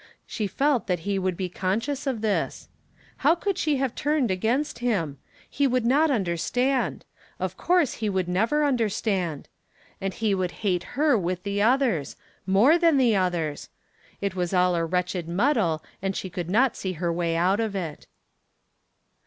She 0.25 0.47
felt 0.47 0.87
that 0.87 1.01
he 1.01 1.19
would 1.19 1.37
be 1.37 1.47
conscious 1.47 2.07
of 2.07 2.21
this? 2.21 2.67
How 3.17 3.35
could 3.35 3.59
she 3.59 3.75
have 3.77 3.93
turned 3.93 4.31
against 4.31 4.79
him? 4.79 5.19
He 5.47 5.67
would 5.67 5.85
not 5.85 6.09
understand 6.09 7.05
of 7.39 7.55
course 7.55 7.93
he 8.01 8.09
would 8.09 8.27
never 8.27 8.65
understand. 8.65 9.47
And 10.01 10.11
he 10.15 10.33
would 10.33 10.49
hate 10.65 10.97
her 10.97 11.15
with 11.15 11.43
the 11.43 11.61
others 11.61 12.15
more 12.47 12.79
than 12.79 12.97
the 12.97 13.15
others. 13.15 13.69
It 14.21 14.33
was 14.35 14.55
all 14.55 14.75
a 14.75 14.83
wretched 14.85 15.27
muddle 15.29 15.83
and 16.01 16.15
she 16.15 16.31
could 16.31 16.49
not 16.49 16.75
see 16.75 16.93
her 16.93 17.13
way 17.13 17.35
out 17.35 17.59
of 17.59 17.75
it. 17.75 18.07